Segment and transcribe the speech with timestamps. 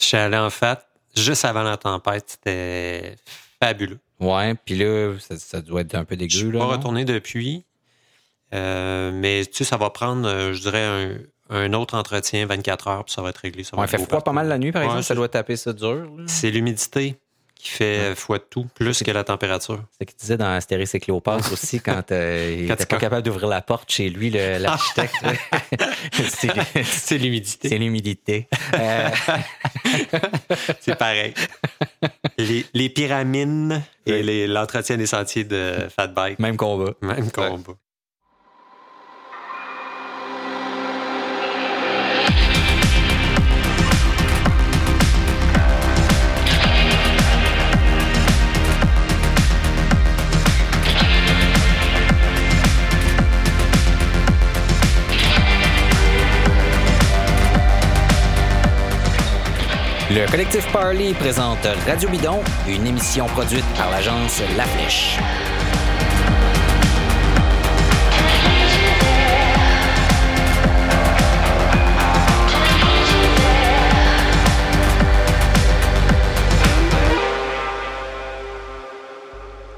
[0.00, 0.78] Je suis allé en fait
[1.16, 2.24] juste avant la tempête.
[2.28, 3.16] C'était
[3.62, 3.98] fabuleux.
[4.20, 6.36] Ouais, puis là, ça, ça doit être un peu Je dégueu.
[6.38, 7.64] suis là, pas retourné depuis.
[8.54, 11.18] Euh, mais tu sais, ça va prendre, euh, je dirais, un,
[11.50, 13.64] un autre entretien 24 heures, puis ça va être réglé.
[13.64, 15.04] Ça va Ouais, être fait pas mal la nuit, par Ouais, exemple.
[15.04, 16.06] Ça doit taper ça dur.
[16.16, 16.24] là.
[16.26, 17.16] C'est l'humidité
[17.58, 19.82] qui fait foi de tout, plus que la température.
[19.92, 22.88] C'est ce qu'il disait dans Astérix et Cléopâtre aussi quand euh, il Quand était tu
[22.88, 24.30] pas capable d'ouvrir la porte chez lui,
[24.60, 25.14] l'architecte.
[26.12, 27.68] c'est l'humidité.
[27.68, 28.48] c'est l'humidité.
[28.74, 29.08] Euh,
[30.80, 31.34] C'est pareil.
[32.38, 36.92] les, les pyramides et l'entretien des sentiers de fat bike, même combat.
[37.00, 37.74] même combat.
[60.08, 65.18] Le collectif Parley présente Radio Bidon, une émission produite par l'agence La Flèche.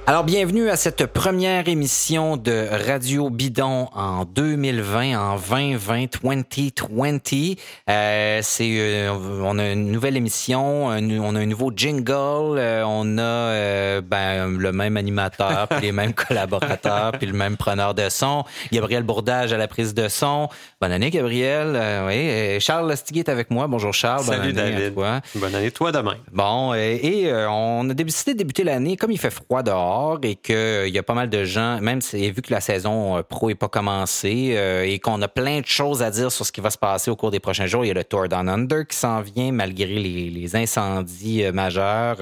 [0.08, 7.54] Alors, bienvenue à cette première émission de Radio Bidon en 2020, en 2020, 2020.
[7.90, 9.12] Euh, c'est, euh,
[9.44, 14.00] on a une nouvelle émission, un- on a un nouveau jingle, euh, on a euh,
[14.00, 18.44] ben, le même animateur, puis les mêmes collaborateurs, puis le même preneur de son.
[18.72, 20.48] Gabriel Bourdage à la prise de son.
[20.80, 21.74] Bonne année, Gabriel.
[21.76, 23.66] Euh, oui, et Charles Lastiguet est avec moi.
[23.66, 24.24] Bonjour, Charles.
[24.24, 24.94] Bonne Salut année à David.
[24.94, 25.20] toi.
[25.34, 26.16] Bonne année, toi demain.
[26.32, 29.97] Bon, et, et, euh, on a décidé de débuter l'année comme il fait froid dehors
[30.22, 33.22] et qu'il y a pas mal de gens, même si, vu que la saison euh,
[33.22, 36.52] pro est pas commencée euh, et qu'on a plein de choses à dire sur ce
[36.52, 38.48] qui va se passer au cours des prochains jours, il y a le Tour Down
[38.48, 42.18] Under qui s'en vient malgré les, incendies euh, majeurs.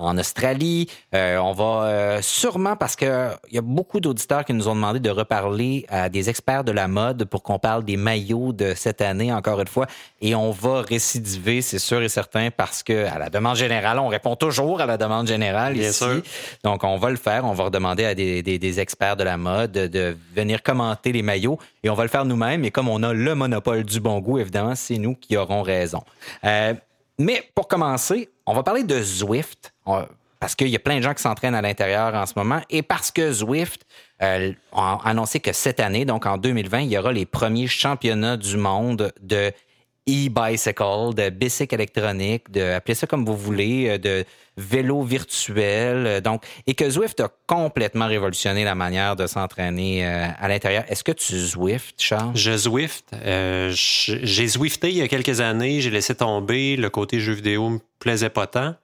[0.00, 0.88] En Australie.
[1.14, 3.08] Euh, on va euh, sûrement, parce qu'il
[3.52, 6.88] y a beaucoup d'auditeurs qui nous ont demandé de reparler à des experts de la
[6.88, 9.86] mode pour qu'on parle des maillots de cette année, encore une fois.
[10.20, 14.08] Et on va récidiver, c'est sûr et certain, parce que à la demande générale, on
[14.08, 15.98] répond toujours à la demande générale Bien ici.
[15.98, 16.22] sûr.
[16.64, 17.44] Donc, on va le faire.
[17.44, 21.22] On va redemander à des, des- des experts de la mode de venir commenter les
[21.22, 21.58] maillots.
[21.82, 22.64] Et on va le faire nous-mêmes.
[22.64, 26.02] Et comme on a le monopole du bon goût, évidemment, c'est nous qui aurons raison.
[26.44, 26.74] Euh,
[27.18, 29.72] mais pour commencer, on va parler de Zwift.
[30.40, 32.60] Parce qu'il y a plein de gens qui s'entraînent à l'intérieur en ce moment.
[32.70, 33.84] Et parce que Zwift
[34.22, 38.38] euh, a annoncé que cette année, donc en 2020, il y aura les premiers championnats
[38.38, 39.52] du monde de
[40.08, 44.24] e-bicycle, de bicycle électronique, de appelez ça comme vous voulez, euh, de
[44.60, 46.06] vélo virtuel.
[46.06, 50.84] euh, Donc, et que Zwift a complètement révolutionné la manière de s'entraîner euh, à l'intérieur.
[50.88, 52.32] Est-ce que tu Zwift, Charles?
[52.36, 53.06] Je Zwift.
[53.14, 55.80] euh, j'ai Zwifté il y a quelques années.
[55.80, 56.76] J'ai laissé tomber.
[56.76, 58.74] Le côté jeu vidéo me plaisait pas tant.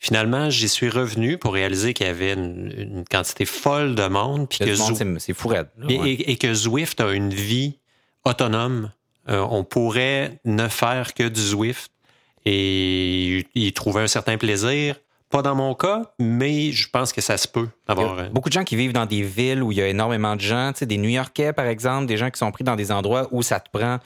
[0.00, 4.48] Finalement, j'y suis revenu pour réaliser qu'il y avait une, une quantité folle de monde.
[4.48, 6.10] Puis que c'est- fou raide, là, et, ouais.
[6.12, 7.78] et- et que Zwift a une vie
[8.24, 8.92] autonome.
[9.28, 11.90] Euh, on pourrait ne faire que du Zwift
[12.46, 14.94] et y trouver un certain plaisir.
[15.30, 18.18] Pas dans mon cas, mais je pense que ça se peut Il y d'avoir.
[18.18, 20.36] a euh, beaucoup de gens qui vivent dans des villes où il y a énormément
[20.36, 22.90] de gens, tu sais, des New-Yorkais, par exemple, des gens qui sont pris dans des
[22.90, 23.98] endroits où ça te prend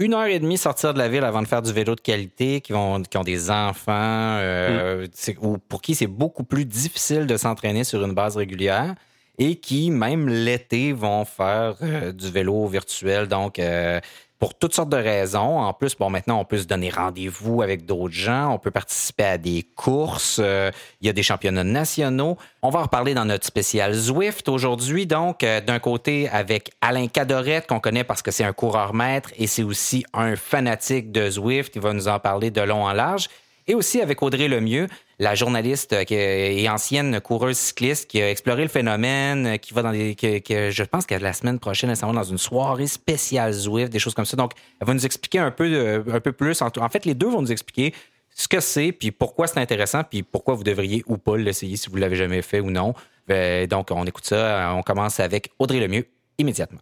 [0.00, 2.62] une heure et demie sortir de la ville avant de faire du vélo de qualité,
[2.62, 3.92] qui, vont, qui ont des enfants,
[4.40, 8.94] euh, sais, ou pour qui c'est beaucoup plus difficile de s'entraîner sur une base régulière
[9.38, 13.28] et qui, même l'été, vont faire euh, du vélo virtuel.
[13.28, 14.00] Donc, euh,
[14.40, 15.60] pour toutes sortes de raisons.
[15.60, 18.54] En plus, bon, maintenant, on peut se donner rendez-vous avec d'autres gens.
[18.54, 20.40] On peut participer à des courses.
[20.42, 20.70] Euh,
[21.02, 22.38] il y a des championnats nationaux.
[22.62, 25.06] On va en reparler dans notre spécial Zwift aujourd'hui.
[25.06, 29.30] Donc, euh, d'un côté, avec Alain Cadorette, qu'on connaît parce que c'est un coureur maître
[29.36, 31.76] et c'est aussi un fanatique de Zwift.
[31.76, 33.28] Il va nous en parler de long en large.
[33.70, 34.88] Et aussi avec Audrey Lemieux,
[35.20, 39.82] la journaliste euh, et ancienne coureuse cycliste qui a exploré le phénomène, euh, qui va
[39.82, 40.16] dans des.
[40.20, 44.14] je pense que la semaine prochaine, elle s'en dans une soirée spéciale Zwift, des choses
[44.14, 44.36] comme ça.
[44.36, 46.60] Donc, elle va nous expliquer un peu, de- un peu plus.
[46.62, 47.94] En, fait, les deux vont nous expliquer
[48.34, 51.88] ce que c'est, puis pourquoi c'est intéressant, puis pourquoi vous devriez ou pas l'essayer si
[51.90, 52.92] vous l'avez jamais fait ou non.
[53.30, 54.74] Euh, donc, on écoute ça.
[54.74, 56.08] On commence avec Audrey Lemieux
[56.38, 56.80] immédiatement.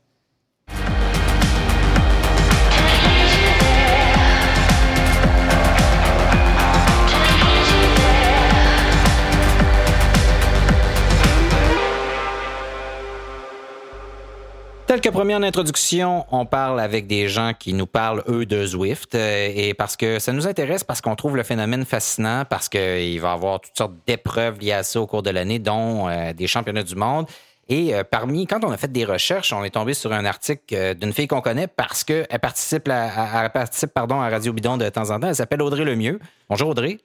[14.89, 19.15] Tel que première introduction, on parle avec des gens qui nous parlent, eux, de Zwift.
[19.15, 23.21] euh, et parce que ça nous intéresse, parce qu'on trouve le phénomène fascinant, parce qu'il
[23.21, 26.33] va y avoir toutes sortes d'épreuves liées à ça au cours de l'année, dont euh,
[26.33, 27.27] des championnats du monde.
[27.69, 30.63] Et euh, parmi, quand on a fait des recherches, on est tombé sur un article
[30.73, 35.11] euh, d'une fille qu'on connaît parce qu'elle participe, à, participe à Radio Bidon de temps
[35.11, 35.29] en temps.
[35.29, 36.19] Elle s'appelle Audrey Lemieux.
[36.49, 36.99] Bonjour Audrey.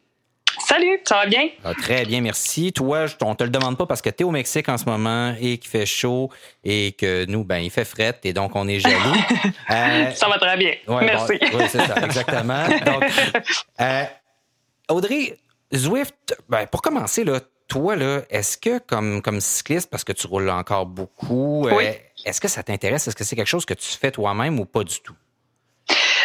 [0.59, 1.49] Salut, ça va bien?
[1.63, 2.71] Ah, très bien, merci.
[2.73, 5.33] Toi, on te le demande pas parce que tu es au Mexique en ce moment
[5.39, 6.29] et qu'il fait chaud
[6.63, 8.95] et que nous, ben, il fait fret et donc on est jaloux.
[9.69, 10.73] Euh, ça va très bien.
[10.87, 11.39] merci.
[11.41, 12.67] oui, c'est ça, exactement.
[12.85, 13.03] Donc,
[14.89, 15.37] Audrey,
[15.73, 20.27] Zwift, ben, pour commencer, là, toi, là, est-ce que comme, comme cycliste, parce que tu
[20.27, 21.93] roules encore beaucoup, euh,
[22.25, 23.07] est-ce que ça t'intéresse?
[23.07, 25.15] Est-ce que c'est quelque chose que tu fais toi-même ou pas du tout?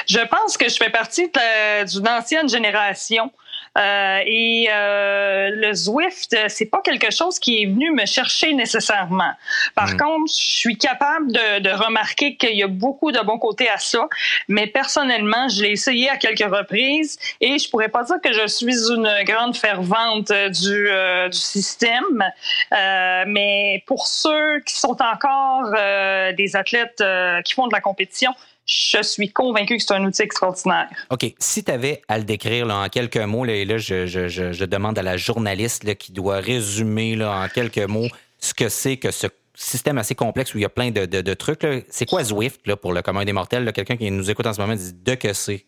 [0.07, 3.31] Je pense que je fais partie d'une ancienne génération
[3.77, 9.33] euh, et euh, le Zwift, c'est pas quelque chose qui est venu me chercher nécessairement.
[9.75, 9.99] Par hmm.
[9.99, 13.79] contre, je suis capable de, de remarquer qu'il y a beaucoup de bons côtés à
[13.79, 14.09] ça,
[14.49, 18.47] mais personnellement, je l'ai essayé à quelques reprises et je pourrais pas dire que je
[18.47, 22.25] suis une grande fervente du, euh, du système,
[22.73, 27.03] euh, mais pour ceux qui sont encore euh, des athlètes
[27.45, 28.35] qui font de la compétition,
[28.69, 30.89] je suis convaincu que c'est un outil extraordinaire.
[31.09, 31.25] OK.
[31.39, 34.65] Si tu avais à le décrire en quelques mots, là, et là, je, je, je,
[34.67, 38.99] demande à la journaliste là, qui doit résumer là, en quelques mots ce que c'est
[38.99, 41.67] que ce système assez complexe où il y a plein de, de, de trucs.
[41.89, 43.73] C'est quoi Zwift là, pour le commun des mortels?
[43.73, 45.65] Quelqu'un qui nous écoute en ce moment dit de que c'est?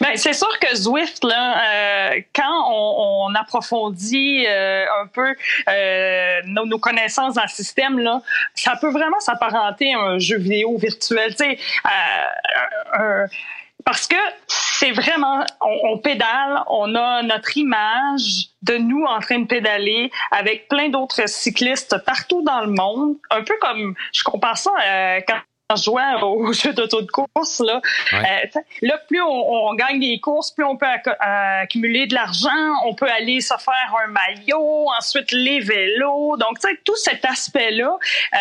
[0.00, 5.34] Ben, c'est sûr que Zwift, là, euh, quand on, on approfondit euh, un peu
[5.68, 8.22] euh, nos, nos, connaissances dans le système, là,
[8.54, 11.34] ça peut vraiment s'apparenter à un jeu vidéo virtuel.
[11.34, 11.58] Tu sais,
[13.84, 14.16] parce que
[14.48, 20.10] c'est vraiment, on, on, pédale, on a notre image de nous en train de pédaler
[20.30, 24.70] avec plein d'autres cyclistes partout dans le monde, un peu comme, je compare ça
[25.28, 27.80] quand en jouant au jeu d'auto de course, là,
[28.12, 30.86] euh, là plus on, on, gagne des courses, plus on peut
[31.20, 32.50] accumuler de l'argent,
[32.84, 36.36] on peut aller se faire un maillot, ensuite les vélos.
[36.36, 37.96] Donc, tout cet aspect-là,
[38.34, 38.36] euh,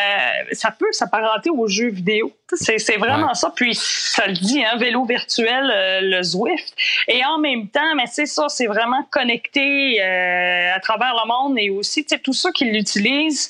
[0.52, 2.34] ça peut s'apparenter aux jeux vidéo.
[2.56, 3.52] C'est vraiment ça.
[3.56, 6.76] Puis, ça le dit, hein, vélo virtuel, euh, le Zwift.
[7.08, 11.70] Et en même temps, mais c'est ça, c'est vraiment connecté à travers le monde et
[11.70, 13.50] aussi, tous ceux qui l'utilisent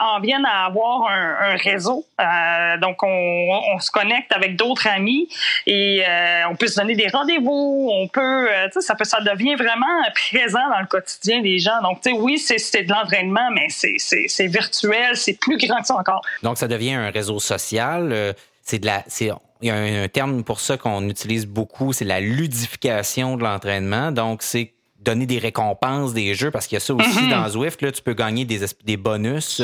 [0.00, 2.04] en viennent à avoir un, un réseau.
[2.80, 5.28] donc, on, se connecte avec d'autres amis
[5.66, 7.90] et euh, on peut se donner des rendez-vous.
[7.92, 11.80] On peut, euh, ça peut, ça devient vraiment présent dans le quotidien des gens.
[11.82, 15.96] Donc, tu sais, oui, c'est de l'entraînement, mais c'est virtuel, c'est plus grand que ça
[15.96, 16.22] encore.
[16.42, 18.10] Donc, ça devient un réseau social.
[18.12, 22.04] Euh, c'est de la, il y a un, terme pour ça qu'on utilise beaucoup, c'est
[22.04, 24.12] la ludification de l'entraînement.
[24.12, 27.30] Donc, c'est donner des récompenses des jeux parce qu'il y a ça aussi mm-hmm.
[27.30, 27.82] dans Zwift.
[27.82, 29.60] Là, tu peux gagner des, des bonus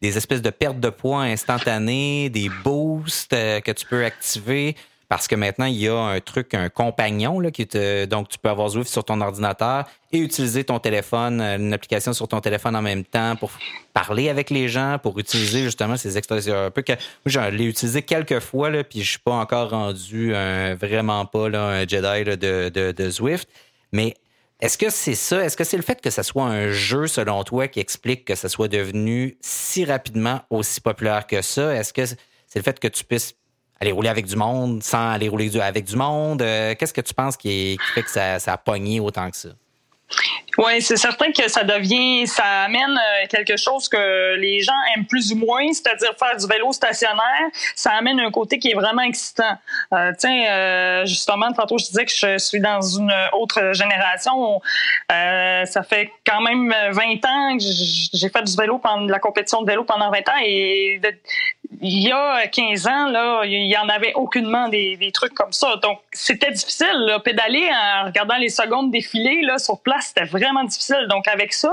[0.00, 4.76] des espèces de pertes de poids instantanées, des boosts euh, que tu peux activer.
[5.08, 8.38] Parce que maintenant, il y a un truc, un compagnon, là, qui te, donc tu
[8.38, 12.40] peux avoir Zwift sur ton ordinateur et utiliser ton téléphone, euh, une application sur ton
[12.40, 13.50] téléphone en même temps pour
[13.94, 16.54] parler avec les gens, pour utiliser justement ces expressions.
[16.54, 20.34] Un que, moi, je l'ai utilisé quelques fois, puis je suis pas encore rendu
[20.78, 23.48] vraiment pas un Jedi de, de, de Zwift.
[23.92, 24.14] Mais
[24.60, 25.44] est-ce que c'est ça?
[25.44, 28.34] Est-ce que c'est le fait que ce soit un jeu, selon toi, qui explique que
[28.34, 31.74] ça soit devenu si rapidement aussi populaire que ça?
[31.74, 33.34] Est-ce que c'est le fait que tu puisses
[33.80, 36.42] aller rouler avec du monde sans aller rouler avec du monde?
[36.42, 39.50] Euh, qu'est-ce que tu penses qui, fait que ça, ça a pogné autant que ça?
[40.58, 45.06] Oui, c'est certain que ça devient, ça amène euh, quelque chose que les gens aiment
[45.06, 47.46] plus ou moins, c'est-à-dire faire du vélo stationnaire.
[47.76, 49.56] Ça amène un côté qui est vraiment excitant.
[49.92, 54.60] Euh, tiens, euh, justement, tantôt je disais que je suis dans une autre génération.
[55.12, 59.62] Euh, ça fait quand même 20 ans que j'ai fait du vélo pendant la compétition
[59.62, 61.00] de vélo pendant 20 ans et
[61.80, 65.52] il y a 15 ans, là, il y en avait aucunement des, des trucs comme
[65.52, 65.76] ça.
[65.82, 66.86] Donc, c'était difficile.
[67.06, 71.06] Là, pédaler en regardant les secondes défiler là, sur place, c'était vraiment difficile.
[71.10, 71.72] Donc, avec ça,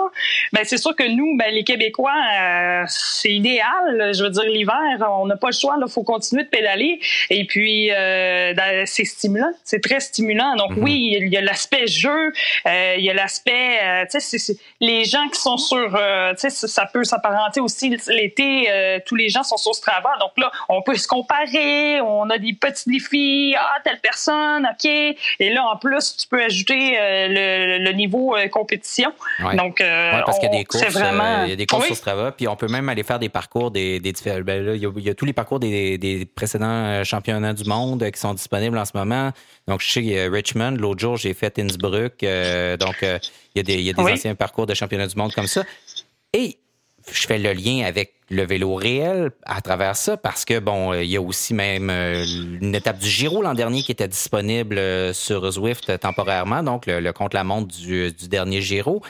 [0.54, 4.12] ben, c'est sûr que nous, ben, les Québécois, euh, c'est idéal.
[4.14, 4.78] Je veux dire, l'hiver,
[5.18, 5.78] on n'a pas le choix.
[5.82, 7.00] Il faut continuer de pédaler.
[7.30, 8.54] Et puis, euh,
[8.86, 9.52] c'est stimulant.
[9.64, 10.56] C'est très stimulant.
[10.56, 10.84] Donc, mm-hmm.
[10.84, 12.34] oui, il y a l'aspect jeu.
[12.68, 13.80] Euh, il y a l'aspect...
[13.84, 15.96] Euh, tu sais, les gens qui sont sur...
[15.96, 19.02] Euh, tu sais, ça peut s'apparenter aussi l'été.
[19.06, 19.74] tous les gens sont sur
[20.20, 24.86] donc là, on peut se comparer, on a des petits défis, ah, telle personne, OK.
[24.86, 29.12] Et là, en plus, tu peux ajouter euh, le, niveau euh, compétition.
[29.56, 32.32] Donc, euh, parce qu'il y a des courses, il y a des courses sur Strava,
[32.32, 34.42] puis on peut même aller faire des parcours des, des différents.
[34.42, 38.34] Ben là, il, y a, tous les parcours des, précédents championnats du monde qui sont
[38.34, 39.32] disponibles en ce moment.
[39.68, 42.20] Donc, je sais Richmond, l'autre jour, j'ai fait Innsbruck.
[42.22, 43.20] donc, il
[43.56, 45.63] y a des, il y a des anciens parcours de championnat du monde comme ça.
[46.34, 46.58] Et
[47.12, 51.05] je fais le lien avec le vélo réel à travers ça parce que bon, il
[51.05, 52.25] y a aussi même euh,
[52.62, 57.00] une étape du Giro l'an dernier qui était disponible euh, sur Zwift temporairement, donc le,
[57.00, 59.01] le compte-la-montre du, du, dernier Giro.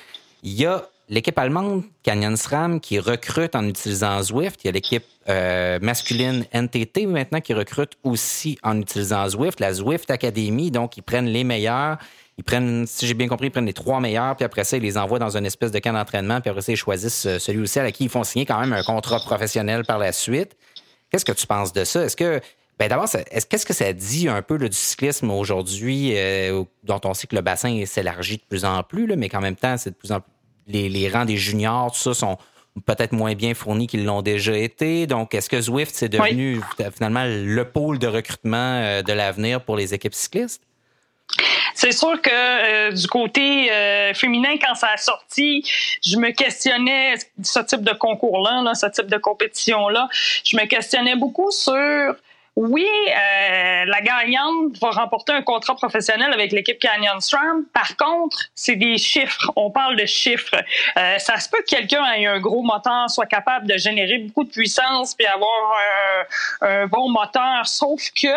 [0.43, 4.63] Il y a l'équipe allemande Canyon SRAM qui recrute en utilisant Zwift.
[4.63, 9.73] Il y a l'équipe euh, masculine NTT maintenant qui recrute aussi en utilisant Zwift, la
[9.73, 10.71] Zwift Academy.
[10.71, 11.97] Donc, ils prennent les meilleurs.
[12.37, 14.83] Ils prennent, si j'ai bien compris, ils prennent les trois meilleurs, puis après ça, ils
[14.83, 17.61] les envoient dans une espèce de camp d'entraînement, puis après ça, ils choisissent euh, celui
[17.61, 20.57] aussi à qui ils font signer quand même un contrat professionnel par la suite.
[21.09, 22.03] Qu'est-ce que tu penses de ça?
[22.03, 22.41] Est-ce que
[22.77, 27.25] ben d'abord, qu'est-ce que ça dit un peu du cyclisme aujourd'hui, euh, dont on sait
[27.25, 30.11] que le bassin s'élargit de plus en plus, mais qu'en même temps, c'est de plus
[30.11, 30.29] en plus
[30.67, 32.37] les, rangs des juniors, tout ça sont
[32.85, 35.07] peut-être moins bien fournis qu'ils l'ont déjà été.
[35.07, 36.61] Donc, est-ce que Zwift c'est devenu
[36.93, 40.61] finalement le pôle de recrutement euh, de l'avenir pour les équipes cyclistes?
[41.73, 43.69] C'est sûr que euh, du côté
[44.13, 45.63] féminin, quand ça a sorti,
[46.05, 50.07] je me questionnais ce type de concours-là, là, ce type de compétition-là.
[50.43, 52.15] Je me questionnais beaucoup sur
[52.55, 57.65] oui, euh, la gagnante va remporter un contrat professionnel avec l'équipe Canyon Stram.
[57.73, 59.51] Par contre, c'est des chiffres.
[59.55, 60.55] On parle de chiffres.
[60.97, 64.45] Euh, ça se peut que quelqu'un ait un gros moteur, soit capable de générer beaucoup
[64.45, 65.75] de puissance puis avoir
[66.61, 67.67] un bon moteur.
[67.67, 68.27] Sauf que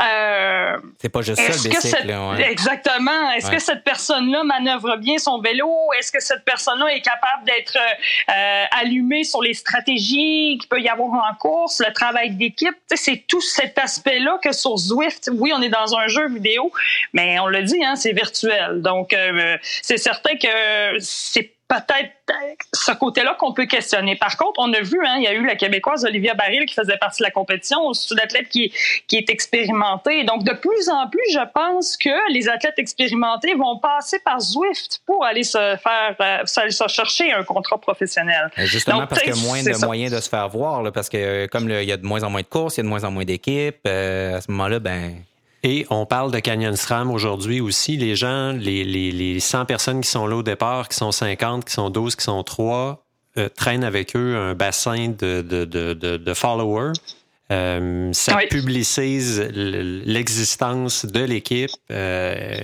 [0.00, 2.42] euh, c'est pas juste ça le bicycle.
[2.48, 3.32] Exactement.
[3.32, 5.68] Est-ce que cette personne-là manœuvre bien son vélo?
[5.98, 10.88] Est-ce que cette personne-là est capable d'être euh, allumée sur les stratégies qu'il peut y
[10.88, 12.76] avoir en course, le travail d'équipe?
[12.94, 16.70] C'est tout cet aspect-là que sur Zwift, oui, on est dans un jeu vidéo,
[17.12, 18.82] mais on le dit, hein, c'est virtuel.
[18.82, 22.12] Donc, euh, c'est certain que c'est peut-être
[22.72, 24.16] ce côté-là qu'on peut questionner.
[24.16, 26.74] Par contre, on a vu, hein, il y a eu la Québécoise Olivia Baril qui
[26.74, 28.72] faisait partie de la compétition, c'est une athlète qui,
[29.06, 30.24] qui est expérimentée.
[30.24, 35.02] Donc, de plus en plus, je pense que les athlètes expérimentés vont passer par Zwift
[35.06, 38.50] pour aller se faire, euh, se chercher un contrat professionnel.
[38.56, 41.68] Justement parce qu'il y a moins de moyens de se faire voir, parce que comme
[41.68, 43.10] il y a de moins en moins de courses, il y a de moins en
[43.10, 45.16] moins d'équipes, euh, à ce moment-là, ben
[45.62, 47.96] et on parle de Canyon SRAM aujourd'hui aussi.
[47.96, 51.64] Les gens, les, les, les 100 personnes qui sont là au départ, qui sont 50,
[51.64, 53.04] qui sont 12, qui sont 3,
[53.38, 56.92] euh, traînent avec eux un bassin de, de, de, de, followers.
[57.50, 61.70] Euh, ça publicise l'existence de l'équipe.
[61.90, 62.60] Euh,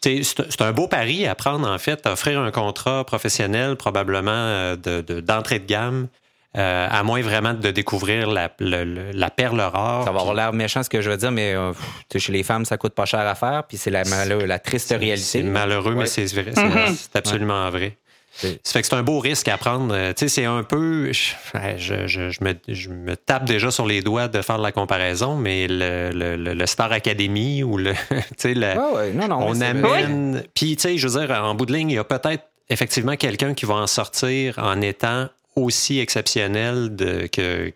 [0.00, 5.58] c'est un beau pari à prendre, en fait, offrir un contrat professionnel, probablement euh, d'entrée
[5.58, 6.08] de, de gamme
[6.56, 10.04] euh, à moins vraiment de découvrir la, la perle rare.
[10.04, 11.72] Ça va avoir l'air méchant ce que je veux dire, mais euh,
[12.16, 15.18] chez les femmes, ça coûte pas cher à faire, puis c'est la, la triste réalité.
[15.22, 17.08] C'est malheureux, mais c'est vrai, c'est mm-hmm.
[17.14, 17.98] absolument vrai.
[18.40, 19.92] Ça fait que c'est un beau risque à prendre.
[19.92, 21.12] Euh, tu sais, c'est un peu.
[21.12, 21.32] Je,
[21.76, 25.66] je, je, me, je, me, tape déjà sur les doigts de faire la comparaison, mais
[25.68, 27.94] le, le, Star Academy ou le.
[28.38, 30.44] Tu sais, non, non, on amène.
[30.54, 33.16] Puis, tu sais, je veux dire, en bout de ligne, il y a peut-être effectivement
[33.16, 35.28] quelqu'un qui va en sortir en étant
[35.62, 36.94] aussi exceptionnel
[37.32, 37.72] que,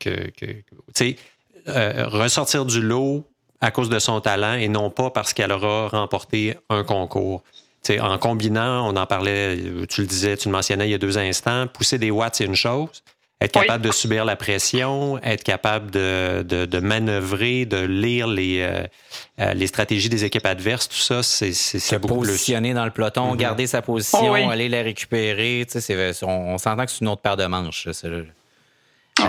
[1.69, 3.25] euh, ressortir du lot
[3.61, 7.43] à cause de son talent et non pas parce qu'elle aura remporté un concours.
[7.83, 9.57] sais, en combinant, on en parlait,
[9.89, 12.45] tu le disais, tu le mentionnais il y a deux instants, pousser des watts, c'est
[12.45, 13.03] une chose.
[13.43, 18.61] Être capable de subir la pression, être capable de, de, de manœuvrer, de lire les,
[18.61, 18.85] euh,
[19.41, 23.39] euh, les stratégies des équipes adverses, tout ça, c'est beaucoup positionner dans le peloton, mm-hmm.
[23.39, 25.67] garder sa position, aller la récupérer.
[26.23, 27.89] On, on s'entend que c'est une autre paire de manches.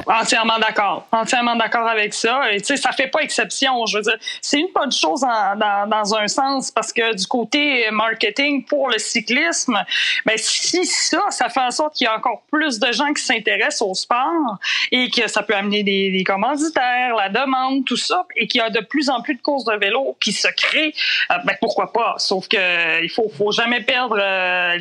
[0.08, 1.08] Entièrement d'accord.
[1.12, 2.52] Entièrement d'accord avec ça.
[2.52, 3.86] Et tu sais, ça fait pas exception.
[3.86, 8.66] Je veux dire, c'est une bonne chose dans, un sens parce que du côté marketing
[8.66, 9.78] pour le cyclisme,
[10.26, 13.24] ben si ça, ça fait en sorte qu'il y a encore plus de gens qui
[13.24, 14.58] s'intéressent au sport
[14.92, 18.70] et que ça peut amener des, commanditaires, la demande, tout ça, et qu'il y a
[18.70, 20.94] de plus en plus de courses de vélo qui se créent,
[21.32, 22.16] euh, ben pourquoi pas?
[22.18, 24.78] Sauf que il faut, faut jamais perdre euh,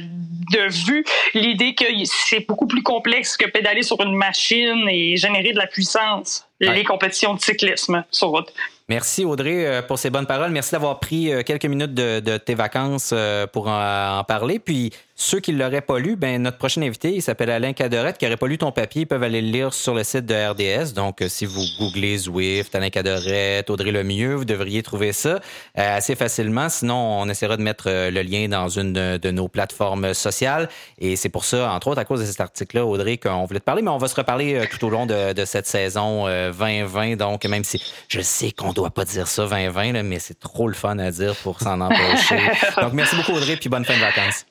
[0.53, 1.05] de vue
[1.35, 5.67] l'idée que c'est beaucoup plus complexe que pédaler sur une machine et générer de la
[5.67, 8.53] puissance, les compétitions de cyclisme sur route.
[8.89, 10.51] Merci Audrey euh, pour ces bonnes paroles.
[10.51, 14.59] Merci d'avoir pris euh, quelques minutes de, tes vacances euh, pour en, parler.
[14.59, 18.19] Puis ceux qui ne l'auraient pas lu, ben, notre prochain invité, il s'appelle Alain Cadorette,
[18.19, 20.95] qui n'aurait pas lu ton papier, peuvent aller le lire sur le site de RDS.
[20.95, 25.41] Donc, si vous googlez Zwift, Alain Cadorette, Audrey Lemieux, vous devriez trouver ça
[25.75, 26.69] assez facilement.
[26.69, 30.69] Sinon, on essaiera de mettre le lien dans une de, nos plateformes sociales.
[30.99, 33.65] Et c'est pour ça, entre autres, à cause de cet article-là, Audrey, qu'on voulait te
[33.65, 37.17] parler, mais on va se reparler tout au long de, cette saison 2020.
[37.17, 40.67] Donc, même si je sais qu'on doit dois pas dire ça 2020, mais c'est trop
[40.67, 42.41] le fun à dire pour s'en empêcher.
[42.81, 44.47] Donc, merci beaucoup, Audrey, puis bonne fin de vacances.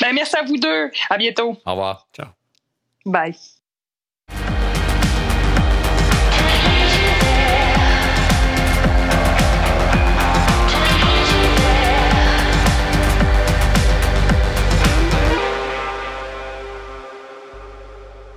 [0.00, 0.90] Ben, merci à vous deux.
[1.10, 1.56] À bientôt.
[1.64, 2.08] Au revoir.
[2.14, 2.28] Ciao.
[3.04, 3.36] Bye.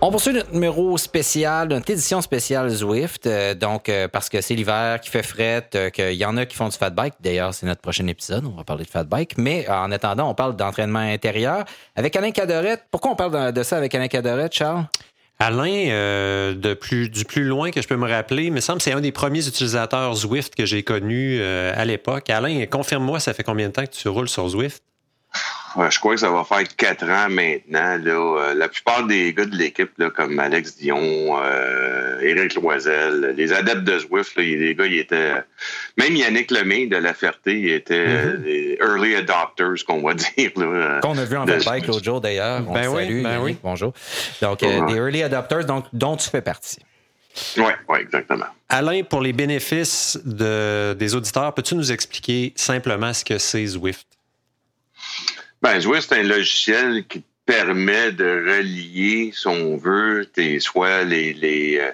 [0.07, 3.25] On poursuit notre numéro spécial, notre édition spéciale Zwift.
[3.25, 6.45] Euh, donc, euh, parce que c'est l'hiver qui fait fret, euh, qu'il y en a
[6.45, 7.15] qui font du fat bike.
[7.21, 8.45] D'ailleurs, c'est notre prochain épisode.
[8.45, 9.39] On va parler de fat bike.
[9.39, 12.83] Mais en attendant, on parle d'entraînement intérieur avec Alain Cadorette.
[12.91, 14.85] Pourquoi on parle de, ça avec Alain Cadorette, Charles?
[15.39, 18.83] Alain, de plus, du plus loin que je peux me rappeler, il me semble que
[18.83, 22.29] c'est un des premiers utilisateurs Zwift que j'ai connu à l'époque.
[22.29, 24.83] Alain, confirme-moi, ça fait combien de temps que tu roules sur Zwift?
[25.89, 27.97] Je crois que ça va faire quatre ans maintenant.
[27.97, 28.11] Là.
[28.11, 33.83] Euh, la plupart des gars de l'équipe, comme Alex Dion, euh, Éric Loisel, les adeptes
[33.83, 35.33] de Zwift, les gars, ils étaient.
[35.97, 38.43] Même Yannick Lemay de La Ferté, il était mm-hmm.
[38.43, 40.53] des early adopters, qu'on va dire.
[41.01, 42.61] Qu'on a vu en bike l'autre jour d'ailleurs.
[42.61, 43.57] Ben oui, ben oui.
[43.63, 43.93] Bonjour.
[44.41, 46.79] Donc, euh, des early adopters donc, dont tu fais partie.
[47.57, 48.45] Oui, ouais, exactement.
[48.69, 54.07] Alain, pour les bénéfices de, des auditeurs, peux-tu nous expliquer simplement ce que c'est Zwift?
[55.65, 61.33] Ben, Zwift, c'est un logiciel qui permet de relier, si on veut, tes, soit les,
[61.33, 61.91] les, euh,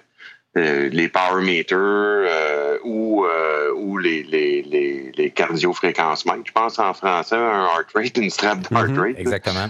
[0.57, 6.79] euh les power meters euh, ou, euh, ou les, les, les, les cardio-fréquencements, je pense
[6.79, 9.17] en français, un heart rate, une strap de heart mhm, rate.
[9.17, 9.69] exactement.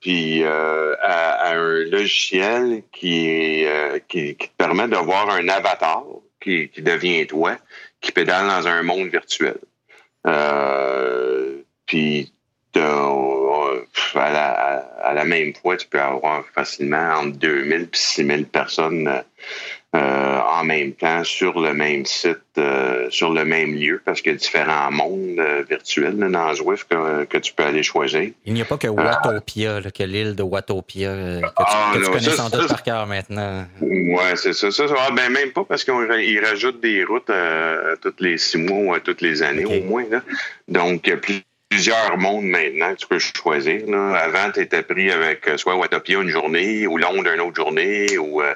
[0.00, 6.02] puis à, un logiciel qui, est, qui, qui, te permet d'avoir un avatar
[6.40, 7.56] qui, qui devient toi,
[8.00, 9.58] qui pédale dans un monde virtuel.
[11.86, 12.33] puis
[12.80, 14.50] à la,
[15.02, 19.22] à, la, même fois, tu peux avoir facilement entre 2000 et 6000 personnes
[19.94, 24.32] euh, en même temps sur le même site, euh, sur le même lieu, parce qu'il
[24.32, 28.30] y a différents mondes euh, virtuels dans Zwift que, que, tu peux aller choisir.
[28.44, 32.50] Il n'y a pas que Watopia, que l'île de Watopia, que tu, ah, connais sans
[32.50, 33.66] doute par cœur maintenant.
[33.82, 34.72] Oui, c'est ça.
[34.72, 38.78] ça, ah, ben, même pas parce qu'ils rajoutent des routes à, tous les six mois
[38.78, 40.06] ou à toutes les années au moins.
[40.66, 43.82] Donc, plus plusieurs mondes maintenant que tu peux choisir.
[44.14, 48.16] Avant, tu étais pris avec euh, soit Watopia une journée, ou Londres une autre journée,
[48.16, 48.54] ou, euh,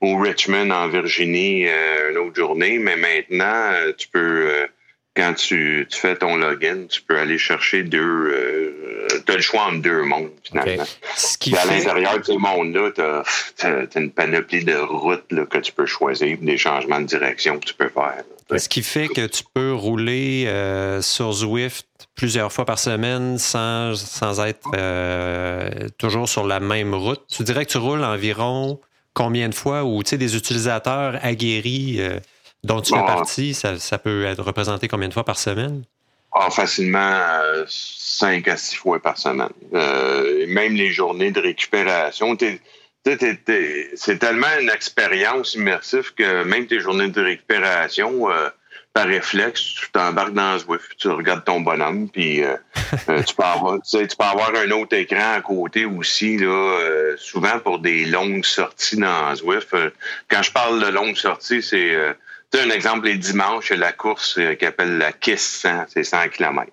[0.00, 2.78] ou Richmond en Virginie euh, une autre journée.
[2.78, 4.68] Mais maintenant, tu peux,
[5.16, 9.06] quand tu, tu, fais ton login, tu peux aller chercher deux.
[9.26, 10.84] tu as le choix entre deux mondes, finalement.
[10.84, 15.86] À l'intérieur de ces mondes-là, tu as, une panoplie de routes là, que tu peux
[15.86, 18.22] choisir, des changements de direction que tu peux faire.
[18.56, 20.46] Ce qui fait que tu peux rouler
[21.02, 21.86] sur Zwift
[22.20, 27.22] plusieurs fois par semaine sans, sans être euh, toujours sur la même route.
[27.28, 28.78] Tu dirais que tu roules environ
[29.14, 29.84] combien de fois?
[29.84, 32.20] Ou des utilisateurs aguerris euh,
[32.64, 35.84] dont tu fais partie, ça, peut être représenté combien de fois par semaine?
[36.32, 37.20] Ah, facilement
[37.66, 39.48] 5 euh, à 6 fois par semaine.
[39.72, 42.36] même les journées de récupération.
[43.04, 48.28] c'est tellement une expérience immersive que même tes journées de récupération,
[48.92, 52.56] par réflexe, tu t'embarques dans Zwift, tu regardes ton bonhomme, puis euh,
[53.08, 57.16] euh, tu, peux avoir, tu, peux avoir un autre écran à côté aussi, là, euh,
[57.16, 59.74] souvent pour des longues sorties dans Zwift.
[60.28, 64.54] quand je parle de longues sorties, c'est tu un exemple, les dimanches, la course euh,
[64.54, 66.70] qui appelle la KISS 100, c'est 100 km.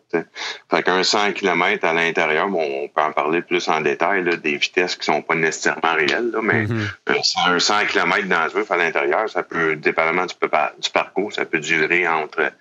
[0.69, 4.35] Fait qu'un 100 km à l'intérieur, bon, on peut en parler plus en détail, là,
[4.35, 7.47] des vitesses qui sont pas nécessairement réelles, là, mais mm-hmm.
[7.47, 11.59] un 100 km dans ce à l'intérieur, ça peut, dépendamment du, du parcours, ça peut
[11.59, 12.51] durer entre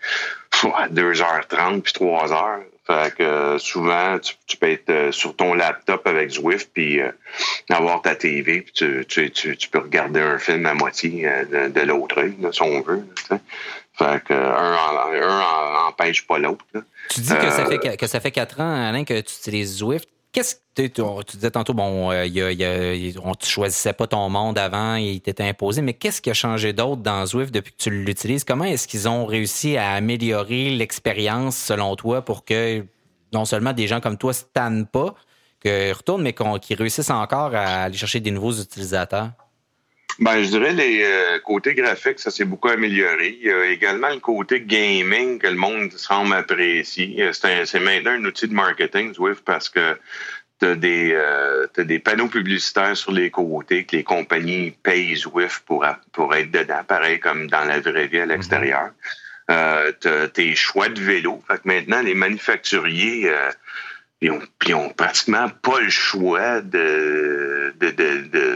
[0.92, 2.60] 2h30 puis 3h.
[2.86, 7.10] Fait que euh, souvent, tu, peux être euh, sur ton laptop avec Zwift puis euh,
[7.68, 12.22] avoir ta TV, puis tu, tu, tu, peux regarder un film à moitié de, l'autre
[12.22, 13.04] œil, si on veut.
[13.98, 16.64] Fait que un, empêche pas l'autre.
[17.10, 20.08] Tu dis que, ça fait, que ça fait quatre ans, Alain, que tu utilises Zwift.
[20.36, 25.18] Qu'est-ce que tu disais tantôt, bon, euh, on, tu choisissais pas ton monde avant, il
[25.22, 28.44] t'était imposé, mais qu'est-ce qui a changé d'autre dans Zwift depuis que tu l'utilises?
[28.44, 32.84] Comment est-ce qu'ils ont réussi à améliorer l'expérience selon toi pour que
[33.32, 35.14] non seulement des gens comme toi se tannent pas,
[35.62, 39.30] qu'ils retournent, mais qu'ils réussissent encore à aller chercher des nouveaux utilisateurs?
[40.18, 43.36] Ben, je dirais les euh, côtés graphiques, ça s'est beaucoup amélioré.
[43.38, 47.22] Il y a également le côté gaming que le monde semble apprécier.
[47.22, 49.98] Euh, c'est maintenant un outil de marketing, Zwift, parce que
[50.58, 55.84] tu as, euh, des panneaux publicitaires sur les côtés que les compagnies payent Zwift pour,
[56.12, 58.92] pour être dedans, pareil comme dans la vraie vie à l'extérieur.
[59.50, 61.42] Euh, tu tes choix de vélo.
[61.46, 63.30] Fait que maintenant, les manufacturiers
[64.22, 67.74] ils ont, pratiquement pas le choix de,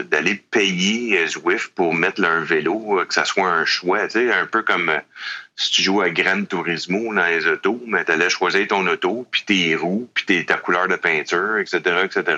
[0.09, 4.33] d'aller payer Zwift pour mettre leur vélo, euh, que ça soit un choix, tu sais,
[4.33, 4.99] un peu comme euh,
[5.55, 9.27] si tu joues à Gran Turismo dans les autos, mais tu allais choisir ton auto,
[9.29, 12.37] puis tes roues, puis ta couleur de peinture, etc., etc.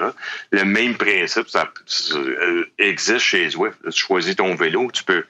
[0.52, 1.72] Le même principe ça,
[2.16, 3.78] euh, existe chez Zwift.
[3.86, 5.24] Tu choisis ton vélo, tu peux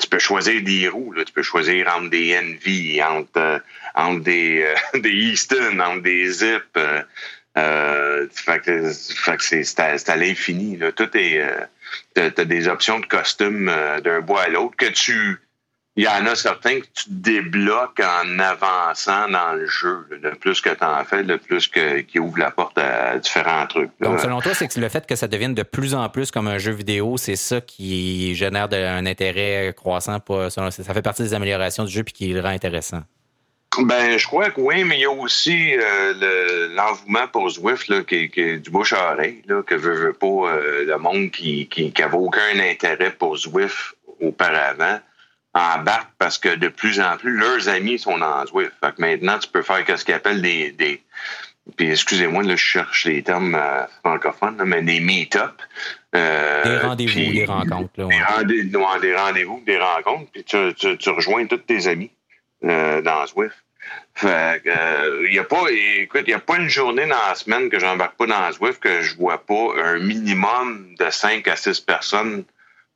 [0.00, 1.24] tu peux choisir des roues, là.
[1.24, 3.62] tu peux choisir entre des Envy, entre,
[3.94, 6.78] entre des, des Easton, entre des Zip,
[7.58, 10.78] euh, fait que, c'est à, l'infini.
[10.94, 11.40] Tout est.
[11.40, 15.40] Euh, t'as des options de costume euh, d'un bois à l'autre que tu.
[15.96, 20.06] Il y en a certains que tu débloques en avançant dans le jeu.
[20.22, 23.66] Le plus que tu en fais, le plus que, qui ouvre la porte à différents
[23.66, 23.90] trucs.
[24.00, 26.58] Donc, selon toi, c'est le fait que ça devienne de plus en plus comme un
[26.58, 30.20] jeu vidéo, c'est ça qui génère un intérêt croissant.
[30.20, 33.02] Pour, ça fait partie des améliorations du jeu puis qui le rend intéressant?
[33.78, 38.02] Ben, je crois que oui, mais il y a aussi euh, l'envouement pour Zwift là,
[38.02, 41.68] qui, est du bouche à oreille, là, que veut, veut pas euh, le monde qui,
[41.68, 44.98] qui, qui avait aucun intérêt pour Zwift auparavant
[45.54, 48.72] embarque parce que de plus en plus, leurs amis sont dans Zwift.
[48.80, 51.02] Fait que maintenant, tu peux faire ce qu'ils appellent des, des
[51.76, 55.62] puis excusez-moi, là, je cherche les termes euh, francophones, mais des meet-up.
[56.16, 57.90] Euh, des rendez-vous, des rencontres.
[57.96, 58.44] Là, ouais.
[59.00, 62.10] Des rendez-vous, des rencontres, puis tu, tu, tu rejoins tous tes amis.
[62.64, 63.56] Euh, dans Zwift.
[64.14, 67.34] Fait euh, il y a pas, écoute, il y a pas une journée dans la
[67.34, 71.56] semaine que j'embarque pas dans Zwift que je vois pas un minimum de 5 à
[71.56, 72.44] 6 personnes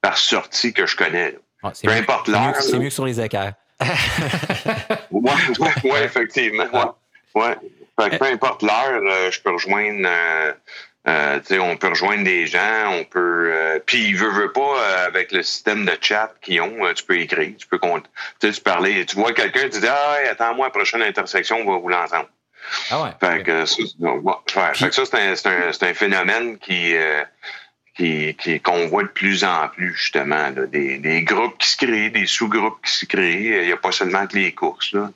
[0.03, 1.39] par sortie que je connais.
[1.63, 2.57] peu importe l'heure.
[2.61, 3.55] C'est mieux que sur les équerres.
[3.81, 6.65] ouais, ouais, ouais, effectivement.
[7.35, 7.35] Ouais.
[7.43, 7.57] ouais.
[7.99, 10.53] Fait que peu importe l'heure, euh, je peux rejoindre euh,
[11.07, 13.51] on peut rejoindre des gens, on peut.
[13.53, 17.05] Euh, puis il veut, veut pas euh, avec le système de chat qu'ils ont, tu
[17.05, 17.79] peux écrire, tu peux
[18.41, 22.29] tu parler, tu vois quelqu'un, tu dis ah attends-moi, prochaine intersection, on va rouler ensemble.
[22.91, 23.11] Ah ouais.
[23.21, 23.65] Fait que,
[24.75, 26.95] fait que ça c'est un, un, un, phénomène qui
[27.95, 31.77] qui, qui qu'on voit de plus en plus justement là, des, des groupes qui se
[31.77, 33.61] créent, des sous-groupes qui se créent.
[33.61, 35.11] Il n'y a pas seulement que les courses là.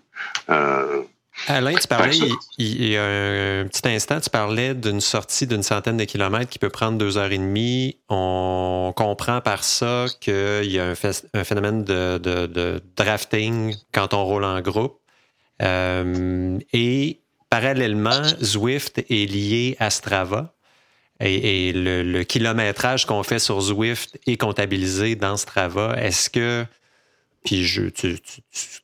[1.47, 2.17] Alain, tu parlais
[2.59, 6.59] il, y a un petit instant, tu parlais d'une sortie d'une centaine de kilomètres qui
[6.59, 7.97] peut prendre deux heures et demie.
[8.09, 10.95] On comprend par ça qu'il y a
[11.35, 14.99] un, phénomène de, drafting quand on roule en groupe.
[15.63, 17.21] Euh, et
[17.51, 20.55] parallèlement, Zwift est lié à Strava.
[21.21, 25.97] Et, le, kilométrage qu'on fait sur Zwift est comptabilisé dans Strava.
[26.01, 26.65] Est-ce que
[27.49, 28.19] puis tu,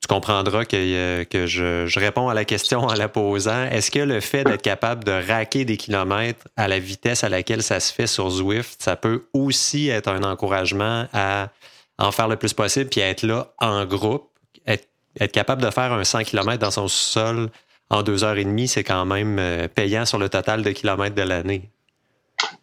[0.08, 1.46] comprendras que, euh,
[1.86, 3.64] je, réponds à la question en la posant.
[3.64, 7.62] Est-ce que le fait d'être capable de raquer des kilomètres à la vitesse à laquelle
[7.62, 11.50] ça se fait sur Zwift, ça peut aussi être un encouragement à
[11.98, 14.30] en faire le plus possible puis être là en groupe,
[14.66, 14.88] être,
[15.32, 17.50] capable de faire un 100 km dans son sol
[17.90, 21.14] en deux heures et demie, c'est quand même euh, payant sur le total de kilomètres
[21.14, 21.68] de l'année.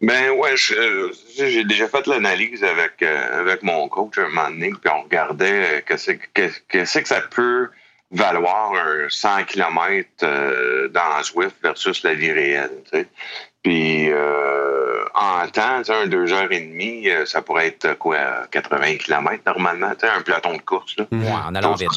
[0.02, 4.72] Ben ouais, euh, j'ai déjà fait l'analyse avec euh, avec mon coach un moment donné,
[4.72, 7.70] puis on regardait euh, que c'est que, que, que ça peut
[8.10, 10.10] valoir un 100 km
[10.90, 12.82] dans Zwift versus la vie réelle.
[13.64, 14.10] Puis
[15.14, 20.22] en temps, un deux heures et demie, ça pourrait être quoi, 80 km normalement, un
[20.24, 20.98] peloton de course.
[20.98, 21.06] Là.
[21.10, 21.90] Ouais, en allant vite,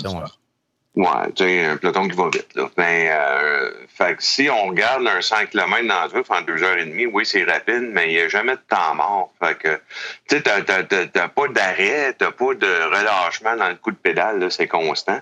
[0.97, 2.55] Ouais, tu sais, un peloton qui va vite.
[2.55, 2.71] Là.
[2.77, 6.79] Ben, euh, fait que si on regarde un 100 km dans le en deux heures
[6.79, 9.33] et demie, oui, c'est rapide, mais il n'y a jamais de temps mort.
[9.43, 9.81] Fait que,
[10.29, 14.53] tu sais, t'as, t'as, pas d'arrêt, t'as pas de relâchement dans le coup de pédale,
[14.53, 15.21] c'est constant.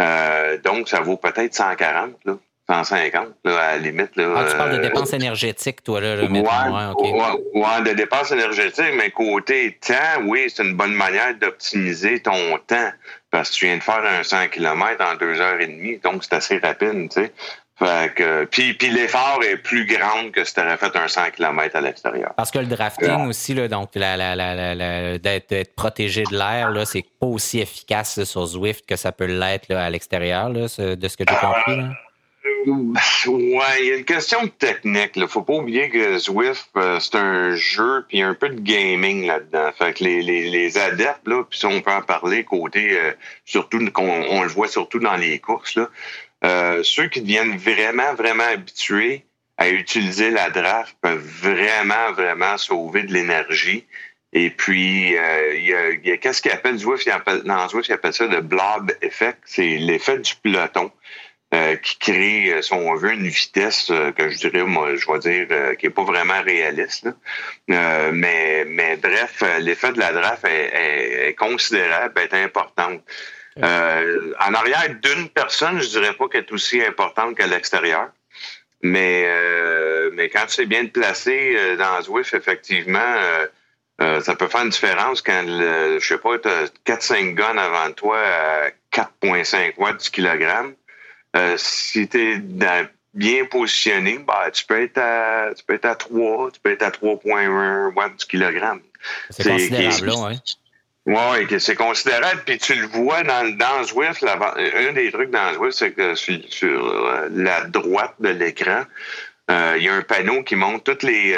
[0.00, 2.36] Euh, donc, ça vaut peut-être 140, là.
[2.70, 4.14] 150, là, à la limite.
[4.16, 7.20] Là, ah, tu parles de euh, dépenses énergétiques, toi, là, le ouais, ouais,
[7.54, 12.90] ouais, de dépenses énergétiques, mais côté temps, oui, c'est une bonne manière d'optimiser ton temps.
[13.30, 16.24] Parce que tu viens de faire un 100 km en deux heures et demie, donc
[16.24, 17.32] c'est assez rapide, tu sais.
[17.78, 21.30] Fait que, puis, puis l'effort est plus grand que si tu aurais fait un 100
[21.30, 22.34] km à l'extérieur.
[22.36, 26.84] Parce que le drafting aussi, là, donc la, la, la, d'être, protégé de l'air, là,
[26.84, 30.66] c'est pas aussi efficace sur Zwift que ça peut l'être à l'extérieur, là, de
[31.08, 31.76] ce que j'ai compris.
[31.76, 31.88] Là.
[32.66, 35.12] Ouais, il y a une question technique.
[35.16, 39.26] Il faut pas oublier que Zwift, euh, c'est un jeu puis un peu de gaming
[39.26, 39.70] là-dedans.
[39.76, 43.12] Fait que les, les, les adeptes, là, puis si on peut en parler côté, euh,
[43.44, 45.88] surtout on, le voit surtout dans les courses, là,
[46.44, 49.24] euh, ceux qui deviennent vraiment, vraiment habitués
[49.58, 53.86] à utiliser la draft peuvent vraiment, vraiment sauver de l'énergie.
[54.32, 57.04] Et puis, il y a, y a qu'est-ce qu'il appelle Zwift?
[57.04, 59.38] Il dans Zwift, il appelle ça le blob effect.
[59.44, 60.90] C'est l'effet du peloton.
[61.52, 65.04] Euh, qui crée, euh, si on veut, une vitesse euh, que je dirais, moi, je
[65.10, 67.08] vais dire, qui est pas vraiment réaliste.
[67.66, 73.02] mais, mais bref, l'effet de la draft est, est, considérable, est importante.
[73.56, 78.10] en arrière d'une personne, je dirais pas qu'elle est aussi importante qu'à l'extérieur.
[78.82, 79.28] Mais,
[80.12, 83.16] mais quand tu es bien placé dans Zwift, effectivement,
[83.98, 87.90] ça peut faire une différence quand, le, je sais pas, tu as 4-5 guns avant
[87.92, 90.74] toi à 4,5 watts du kilogramme.
[91.36, 92.38] Euh, si tu es
[93.14, 96.82] bien positionné, bah, tu, peux être à, tu peux être à 3, tu peux être
[96.82, 98.80] à 3,1 watts du kilogramme.
[99.30, 100.40] C'est considérable, oui.
[101.06, 102.42] Oui, c'est considérable.
[102.44, 106.86] Puis tu le vois dans, dans Zwift, un des trucs dans Zwift, c'est que sur,
[106.86, 108.84] euh, la droite de l'écran,
[109.48, 111.36] il y a un panneau qui montre toutes les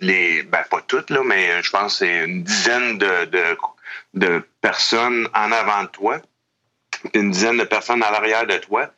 [0.00, 3.56] les ben pas toutes là, mais je pense que c'est une dizaine de, de,
[4.14, 6.20] de personnes en avant de toi,
[7.14, 8.90] une dizaine de personnes à l'arrière de toi,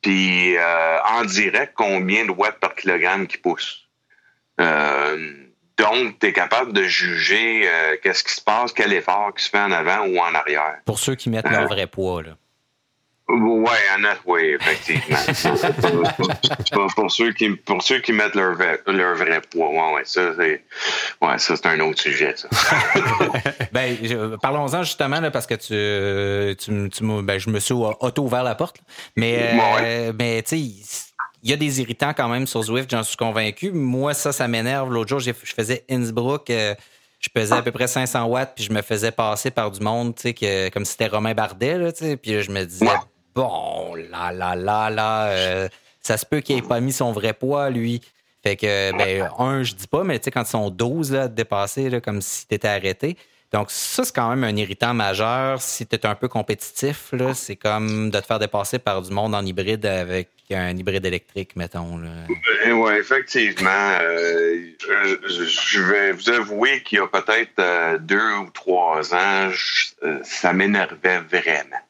[0.00, 3.88] puis euh, en direct, combien de watts par kilogramme qui pousse.
[4.60, 5.32] Euh,
[5.76, 9.50] donc, tu es capable de juger euh, qu'est-ce qui se passe, quel effort qui se
[9.50, 10.76] fait en avant ou en arrière.
[10.84, 12.36] Pour ceux qui mettent leur vrai poids, là.
[13.26, 13.64] Oui,
[14.26, 15.16] oui, effectivement.
[16.94, 18.54] pour, ceux qui, pour ceux qui mettent leur,
[18.86, 20.62] leur vrai poids, ouais, ouais, ça, c'est
[21.22, 22.48] ouais, ça, c'est un autre sujet, ça.
[23.72, 23.96] ben,
[24.42, 28.76] parlons-en justement, là, parce que tu, tu, tu ben, je me suis auto-ouvert la porte.
[29.16, 33.02] Mais, euh, mais tu sais, il y a des irritants quand même sur Zwift, j'en
[33.02, 33.72] suis convaincu.
[33.72, 34.92] Moi, ça, ça m'énerve.
[34.92, 36.50] L'autre jour, je faisais Innsbruck.
[36.50, 36.74] Euh,
[37.20, 40.14] je pesais à peu près 500 watts, puis je me faisais passer par du monde,
[40.14, 42.86] tu sais, que, comme si c'était Romain Bardet, là, tu sais, puis je me disais,
[43.34, 45.68] bon, là, là, là, là, euh,
[46.00, 48.00] ça se peut qu'il n'ait pas mis son vrai poids, lui.
[48.42, 51.28] Fait que, ben, un, je dis pas, mais tu sais, quand ils sont 12 là,
[51.28, 53.16] de dépasser, là, comme si tu étais arrêté.
[53.52, 55.62] Donc, ça, c'est quand même un irritant majeur.
[55.62, 59.12] Si tu es un peu compétitif, là, c'est comme de te faire dépasser par du
[59.12, 62.00] monde en hybride avec un hybride électrique, mettons.
[62.02, 63.98] Euh, oui, effectivement.
[64.02, 69.50] Euh, je vais vous avouer qu'il y a peut-être deux ou trois ans,
[70.22, 71.80] ça m'énervait vraiment.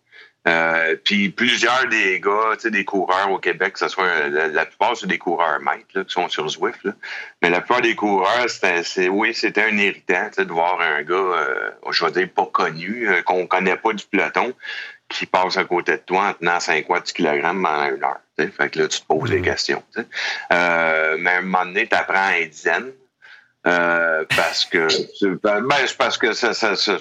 [0.47, 4.67] Euh, puis plusieurs des gars, tu sais, des coureurs au Québec, que ce soit la,
[4.67, 6.93] plupart c'est des coureurs maîtres là, qui sont sur Zwift, là.
[7.41, 11.71] mais la plupart des coureurs, c'est oui, c'était un irritant de voir un gars, euh,
[11.91, 14.53] je vais dire pas connu, euh, qu'on connaît pas du peloton,
[15.09, 18.21] qui passe à côté de toi en tenant 50 kg pendant une heure.
[18.37, 19.45] Fait que là, tu te poses des mm-hmm.
[19.45, 19.83] questions.
[20.53, 22.93] Euh, mais à un moment donné, tu apprends à être zen.
[23.63, 24.89] parce que
[25.43, 26.99] ben, c'est parce que ça, ça, ça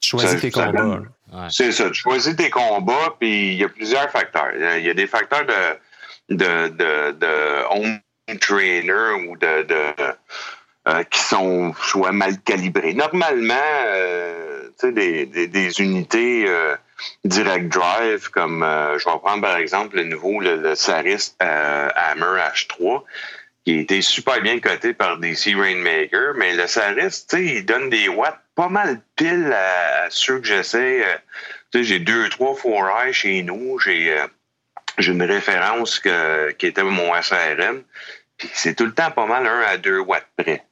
[0.00, 1.02] Choisis tes combats.
[1.50, 1.90] C'est ça.
[1.90, 4.50] Tu choisis tes combats, puis il y a plusieurs facteurs.
[4.54, 8.00] Il y a des facteurs de, de, de, home
[8.40, 9.66] trainer ou de,
[10.88, 12.94] euh, qui sont soit mal calibrés.
[12.94, 13.54] Normalement,
[13.86, 16.76] euh, tu sais, des, des, unités euh,
[17.24, 23.02] direct drive, comme je vais prendre par exemple le nouveau, le, Saris Hammer H3,
[23.64, 27.66] qui a été super bien coté par Sea Rainmaker, mais le Saris, tu sais, il
[27.66, 31.04] donne des watts pas mal pile à, ceux que j'essaie.
[31.04, 33.78] Euh, j'ai deux, trois four chez nous.
[33.78, 34.26] J'ai euh,
[34.98, 37.84] une référence qui était mon SRM.
[38.36, 40.64] Puis c'est tout le temps pas mal un à deux watts près.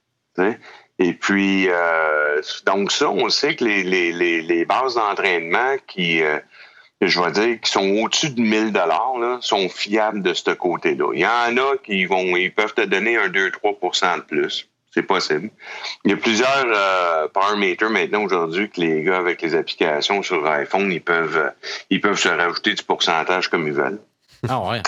[0.99, 6.23] Et puis, euh, donc ça, on sait que les, les, les, bases d'entraînement qui,
[7.01, 11.13] je dire, qui sont au-dessus de 1000 dollars, sont fiables de ce côté-là.
[11.15, 14.69] Il y en a qui vont, ils peuvent te donner un 2-3% de plus.
[14.97, 15.51] C'est possible.
[16.07, 17.29] Il y a plusieurs euh,
[17.91, 21.51] maintenant aujourd'hui que les gars avec les applications sur iPhone, ils peuvent euh,
[21.91, 24.01] ils peuvent se rajouter du pourcentage comme ils veulent.
[24.49, 24.81] Ah ouais.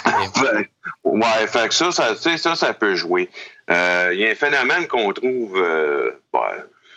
[1.04, 3.28] ouais, fait que ça, ça, ça, ça peut jouer.
[3.70, 6.54] Euh, il y a un phénomène qu'on trouve euh, bah,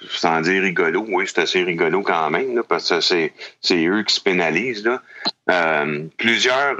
[0.09, 4.15] sans dire rigolo, oui, c'est assez rigolo quand même, parce que c'est, c'est eux qui
[4.15, 4.85] se pénalisent.
[4.85, 5.01] Là.
[5.49, 6.77] Euh, plusieurs,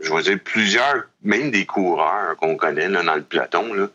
[0.00, 3.88] je vais dire plusieurs, même des coureurs qu'on connaît là, dans le peloton, là,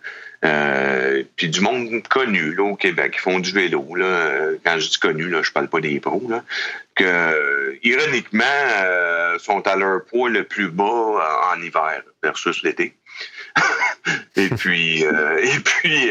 [0.43, 3.95] euh, puis du monde connu là, au Québec, qui font du vélo.
[3.95, 4.51] Là.
[4.65, 6.23] Quand je dis connu, là, je parle pas des pros.
[6.29, 6.43] Là,
[6.95, 8.43] que, ironiquement,
[8.83, 12.95] euh, sont à leur poids le plus bas en hiver versus l'été.
[14.35, 16.09] et puis, euh, et puis,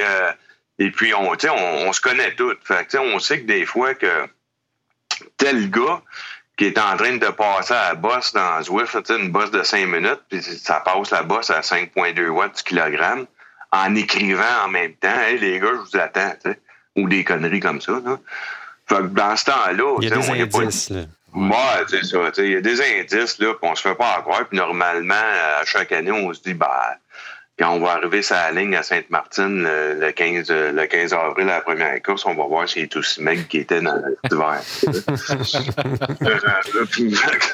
[0.78, 2.56] et puis, on, on, on se connaît tous.
[2.64, 4.26] Fait on sait que des fois que
[5.36, 6.02] tel gars
[6.56, 9.86] qui est en train de passer à la bosse dans Zwift, une bosse de 5
[9.86, 13.26] minutes, puis ça passe la bosse à 5,2 watts du kilogramme
[13.72, 16.34] en écrivant en même temps, hey, les gars, je vous attends,
[16.96, 17.92] ou des conneries comme ça.
[18.04, 18.18] Là.
[18.86, 20.90] Fait que dans ce temps-là, il y a des indices.
[20.90, 21.00] Là.
[21.34, 22.18] Ouais, c'est ça.
[22.38, 24.46] Il y a des indices là qu'on se fait pas croire.
[24.46, 26.98] Puis normalement, à chaque année, on se dit, bah,
[27.62, 31.54] quand on va arriver sur la ligne à Sainte-Martine le, 15, le 15 avril à
[31.54, 34.60] la première course, on va voir s'il est aussi mec qui était dans l'hiver.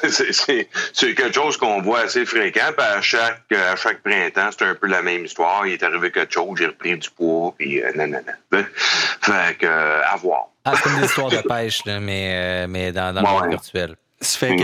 [0.93, 2.71] c'est quelque chose qu'on voit assez fréquent.
[2.75, 5.67] Puis à chaque, à chaque printemps, c'est un peu la même histoire.
[5.67, 8.09] Il est arrivé quelque chose, j'ai repris du poids, puis euh, non,
[9.21, 10.47] Fait que, euh, à voir.
[10.65, 13.95] Ah, c'est une histoire de pêche, là, mais, euh, mais dans, dans le monde virtuel.
[14.21, 14.55] Fait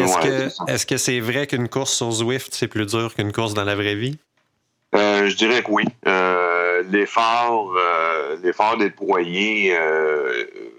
[0.67, 3.63] est-ce que c'est -ce vrai qu'une course sur Zwift, c'est plus dur qu'une course dans
[3.63, 4.17] la vraie vie?
[4.95, 5.83] Euh, je dirais que oui.
[6.07, 9.77] Euh, l'effort, euh, l'effort déployé,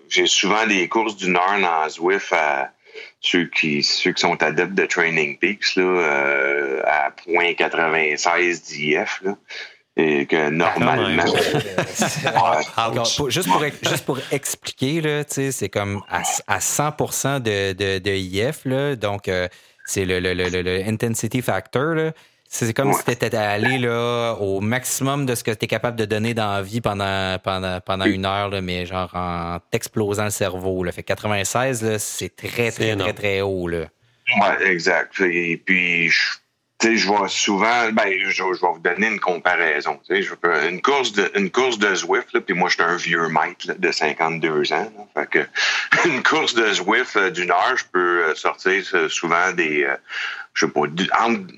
[0.08, 2.70] j'ai souvent des courses d'une heure dans Zwift à
[3.20, 9.22] ceux qui, ceux qui sont adeptes de Training Peaks là, à 0.96 d'IF.
[9.98, 11.24] Et que normalement.
[13.30, 18.66] juste, pour, juste pour expliquer, là, c'est comme à, à 100 de, de, de, IF,
[18.66, 19.30] là, donc
[19.86, 21.94] c'est le, le, le, le, intensity factor.
[21.94, 22.12] Là,
[22.48, 25.96] C'est comme si tu étais allé là, au maximum de ce que tu es capable
[25.96, 30.24] de donner dans la vie pendant, pendant, pendant une heure, là, mais genre en t'explosant
[30.24, 30.84] le cerveau.
[30.84, 30.92] Là.
[30.92, 33.68] Fait 96, c'est très, très, très, très, haut.
[33.68, 33.86] Là.
[34.40, 35.20] Ouais, exact.
[35.20, 36.22] Et puis, je
[36.80, 39.98] sais, je vois souvent, ben, je, vais vous donner une comparaison.
[40.08, 40.34] Je,
[40.68, 43.90] une course de, une course de Zwift, puis moi, je suis un vieux maître de
[43.90, 44.92] 52 ans.
[45.14, 45.38] fait que,
[46.08, 49.86] une course de Zwift euh, d'une heure, je peux euh, sortir euh, souvent des,
[50.54, 50.82] je sais pas,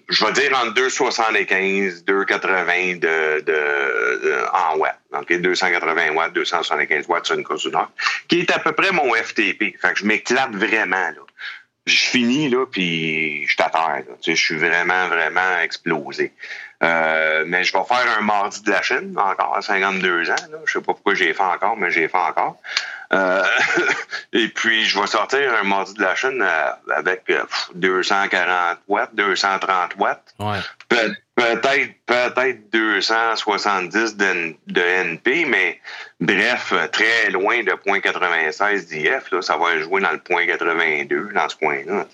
[0.09, 4.99] je vais dire entre 2,75, 2,80 de, de, en watts.
[5.13, 7.91] Donc, 280 watts, 275 watts sur une course d'une heure,
[8.29, 9.79] qui est à peu près mon FTP.
[9.81, 11.23] Fait que je m'éclate vraiment, là
[11.89, 13.97] je finis là, puis je t'attends.
[14.23, 16.33] Tu sais, je suis vraiment, vraiment explosé.
[16.83, 20.35] Euh, mais je vais faire un mardi de la Chine encore à 52 ans.
[20.51, 20.59] Là.
[20.65, 22.57] Je sais pas pourquoi j'ai fait encore, mais j'ai fait encore.
[23.13, 23.43] Euh,
[24.33, 27.33] et puis je vais sortir un mardi de la Chine euh, avec
[27.75, 30.35] 240 watts, 230 watts.
[30.39, 30.59] Ouais.
[31.39, 35.79] Peut-être peut-être 270 de, de, NP, mais
[36.21, 39.31] bref, très loin de 0.96 d'IF.
[39.31, 42.07] Là, ça va jouer dans le 0.82 dans ce point-là.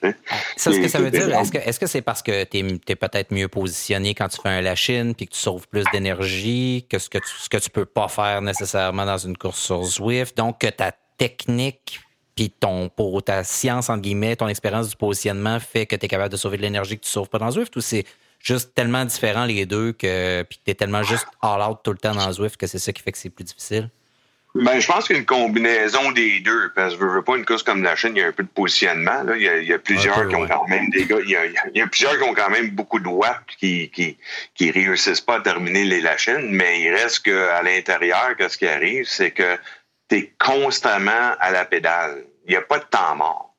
[0.57, 3.49] Ça, ce que ça veut dire, est-ce que c'est parce que tu es, peut-être mieux
[3.49, 7.17] positionné quand tu fais un lachine puis que tu sauves plus d'énergie que ce que
[7.17, 10.67] tu, ce que tu peux pas faire nécessairement dans une course sur Zwift, donc que
[10.67, 11.99] ta technique
[12.37, 16.09] puis ton pour ta science entre guillemets, ton expérience du positionnement fait que tu es
[16.09, 18.05] capable de sauver de l'énergie que tu sauves pas dans Zwift ou c'est
[18.45, 21.99] juste tellement différent les deux que puis tu es tellement juste all out tout le
[21.99, 23.91] temps dans Zwift que c'est ça qui fait que c'est plus difficile?
[24.55, 27.37] Ben, je pense qu'il y a une combinaison des deux, parce que je veux pas
[27.37, 29.25] une course comme la Chine, il y a un peu de positionnement.
[29.25, 29.37] Là.
[29.37, 31.31] Il, y a, plusieurs qui ont quand même des gars, il
[31.75, 34.17] y, a, plusieurs qui ont quand même beaucoup de watts qui, qui,
[34.55, 39.07] qui réussissent pas à terminer les lachines, mais il reste qu'à l'intérieur, ce qui arrive,
[39.09, 39.59] c'est que
[40.09, 42.25] tu es constamment à la pédale.
[42.47, 43.54] Il n'y a pas de temps mort.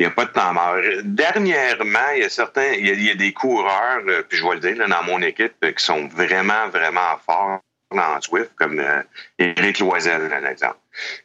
[0.00, 0.78] Il n'y a pas de temps mort.
[1.04, 4.60] Dernièrement, il y a certains, il y a, des coureurs, euh, puis je vais le
[4.60, 7.60] dire, dans mon équipe, euh, qui sont vraiment, vraiment forts
[7.94, 9.02] dans Swift, comme euh,
[9.38, 10.78] Éric Loisel, un exemple.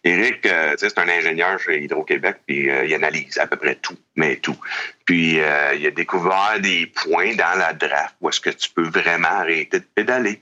[0.04, 0.46] Éric,
[0.78, 4.58] c'est un ingénieur chez Hydro-Québec, puis il analyse à peu près tout, mais tout.
[5.06, 9.28] Puis il a découvert des points dans la draft où est-ce que tu peux vraiment
[9.28, 10.42] arrêter de pédaler.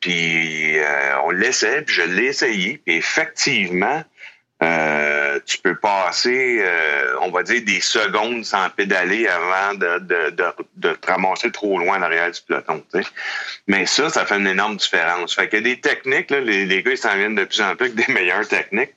[0.00, 0.76] puis
[1.24, 4.02] on l'essaie, puis je l'ai essayé, puis effectivement,
[4.64, 9.98] euh, tu peux passer, euh, on va dire, des secondes sans pédaler avant de,
[10.80, 12.82] te ramasser trop loin derrière du peloton.
[13.66, 15.34] Mais ça, ça fait une énorme différence.
[15.34, 18.12] Fait a des techniques, les, gars, ils s'en viennent de plus en plus avec des
[18.12, 18.94] meilleures techniques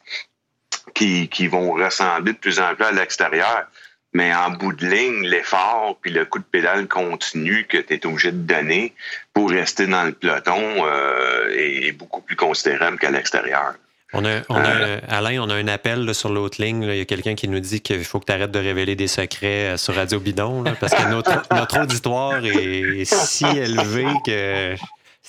[0.94, 3.68] qui, qui vont ressembler de plus en plus à l'extérieur.
[4.14, 8.06] Mais en bout de ligne, l'effort puis le coup de pédale continu que tu es
[8.06, 8.94] obligé de donner
[9.34, 13.76] pour rester dans le peloton euh, est beaucoup plus considérable qu'à l'extérieur.
[14.14, 15.00] On a, on a, euh.
[15.10, 16.84] Alain, on a un appel sur l'autre ligne.
[16.84, 19.08] Il y a quelqu'un qui nous dit qu'il faut que tu arrêtes de révéler des
[19.08, 24.76] secrets euh, sur Radio Bidon, parce que notre, notre auditoire est si élevé que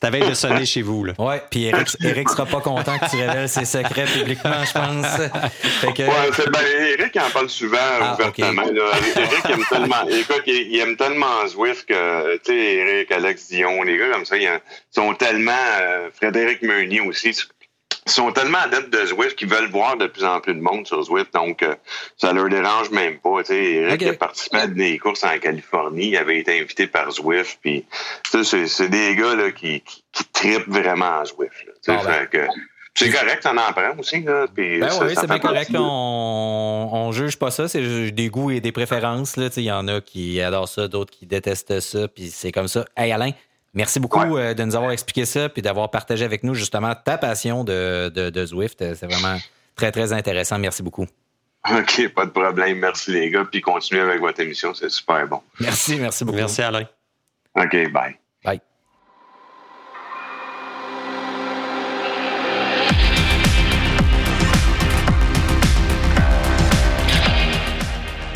[0.01, 1.03] c'est à veille de sonner chez vous.
[1.03, 1.15] Là.
[1.19, 5.41] Ouais, puis Eric, Eric sera pas content que tu révèles ses secrets publiquement, je pense.
[5.81, 6.03] Fait que...
[6.03, 8.63] ouais, ben, Eric en parle souvent ah, ouvertement.
[8.63, 13.99] Eric aime tellement, écoute, il, aime tellement Zwift que, tu sais, Eric, Alex Dion, les
[13.99, 14.49] gars comme ça, ils
[14.93, 17.35] sont tellement, euh, Frédéric Meunier aussi,
[18.11, 21.03] sont tellement adeptes de Zwift qu'ils veulent voir de plus en plus de monde sur
[21.03, 21.75] Zwift, donc euh,
[22.17, 23.43] ça leur dérange même pas.
[23.43, 27.11] Tu sais, Eric a participé à des courses en Californie, il avait été invité par
[27.11, 27.85] Zwift, puis
[28.25, 31.67] c'est des gars là, qui, qui, qui tripent vraiment à Zwift.
[31.87, 32.49] Là, ah, ben.
[32.95, 34.23] c'est correct, on en prend aussi.
[34.23, 35.71] Là, puis ben oui, c'est bien correct.
[35.75, 37.69] on, on juge pas ça.
[37.69, 39.37] C'est des goûts et des préférences.
[39.37, 42.09] Il y en a qui adorent ça, d'autres qui détestent ça.
[42.09, 42.85] Puis c'est comme ça.
[42.97, 43.31] Hey Alain,
[43.79, 47.17] Merci beaucoup euh, de nous avoir expliqué ça puis d'avoir partagé avec nous justement ta
[47.17, 48.81] passion de, de, Zwift.
[48.81, 49.39] C'est vraiment
[49.77, 50.59] très, très intéressant.
[50.59, 51.07] Merci beaucoup.
[51.71, 52.81] OK, pas de problème.
[52.81, 53.45] Merci les gars.
[53.45, 54.75] Puis continuez avec votre émission.
[54.75, 55.41] C'est super bon.
[55.61, 56.39] Merci, merci beaucoup.
[56.39, 56.89] Merci Alain.
[57.55, 58.19] OK, bye.
[58.45, 58.61] Bye.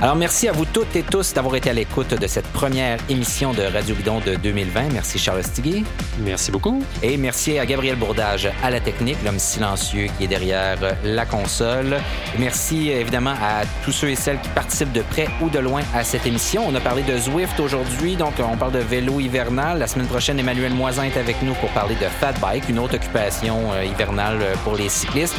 [0.03, 3.53] Alors, merci à vous toutes et tous d'avoir été à l'écoute de cette première émission
[3.53, 4.89] de Radio Bidon de 2020.
[4.93, 5.85] Merci Charles Stigui.
[6.19, 6.83] Merci beaucoup.
[7.05, 12.01] Et merci à Gabriel Bourdage à la technique, l'homme silencieux qui est derrière la console.
[12.37, 16.03] Merci évidemment à tous ceux et celles qui participent de près ou de loin à
[16.03, 16.65] cette émission.
[16.67, 19.79] On a parlé de Zwift aujourd'hui, donc on parle de vélo hivernal.
[19.79, 22.97] La semaine prochaine, Emmanuel Moisin est avec nous pour parler de Fat Bike, une autre
[22.97, 25.37] occupation euh, hivernale pour les cyclistes.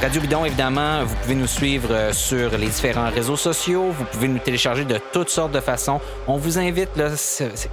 [0.00, 3.90] Radio Bidon, évidemment, vous pouvez nous suivre euh, sur les différents réseaux sociaux.
[3.90, 6.00] Vous pouvez nous télécharger de toutes sortes de façons.
[6.26, 7.08] On vous invite là,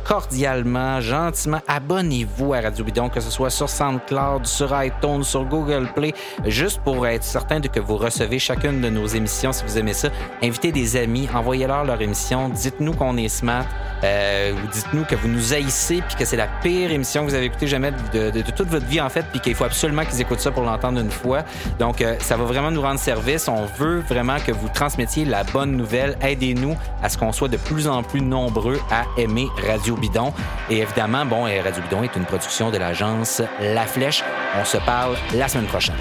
[0.03, 5.87] cordialement, gentiment, abonnez-vous à Radio Bidon, que ce soit sur SoundCloud, sur iTunes, sur Google
[5.95, 6.13] Play,
[6.45, 9.93] juste pour être certain de que vous recevez chacune de nos émissions si vous aimez
[9.93, 10.09] ça.
[10.43, 13.65] Invitez des amis, envoyez-leur leur émission, dites-nous qu'on est smart.
[14.05, 17.45] Euh, dites-nous que vous nous haïssez puis que c'est la pire émission que vous avez
[17.45, 20.51] écoutée jamais de, toute votre vie, en fait, puis qu'il faut absolument qu'ils écoutent ça
[20.51, 21.43] pour l'entendre une fois.
[21.79, 23.47] Donc, euh, ça va vraiment nous rendre service.
[23.47, 26.17] On veut vraiment que vous transmettiez la bonne nouvelle.
[26.21, 30.33] Aidez-nous à ce qu'on soit de plus en plus nombreux à aimer Radio Bidon.
[30.69, 34.23] Et évidemment, bon, Radio Bidon est une production de l'agence La Flèche.
[34.59, 35.95] On se parle la semaine prochaine.